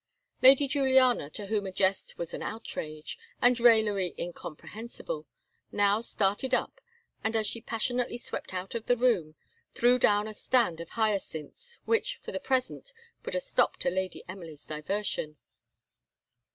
Lady 0.41 0.67
Juliana, 0.67 1.29
to 1.29 1.45
whom 1.45 1.67
a 1.67 1.71
jest 1.71 2.17
was 2.17 2.33
an 2.33 2.41
outrage, 2.41 3.19
and 3.39 3.59
raillery 3.59 4.15
incomprehensible, 4.17 5.27
now 5.71 6.01
started 6.01 6.55
up, 6.55 6.81
and, 7.23 7.35
as 7.35 7.45
she 7.45 7.61
passionately 7.61 8.17
swept 8.17 8.51
out 8.51 8.73
of 8.73 8.87
the 8.87 8.97
room, 8.97 9.35
threw 9.75 9.99
down 9.99 10.27
a 10.27 10.33
stand 10.33 10.79
of 10.81 10.89
hyacinths, 10.89 11.77
which, 11.85 12.17
for 12.23 12.31
the 12.31 12.39
present, 12.39 12.93
put 13.21 13.35
a 13.35 13.39
stop 13.39 13.77
to 13.77 13.91
Lady 13.91 14.23
Emily's 14.27 14.65
diversion. 14.65 15.37